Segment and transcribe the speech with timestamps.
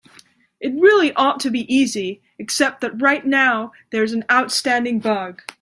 [0.59, 5.43] It really ought to be easy, except that right now there's an outstanding bug.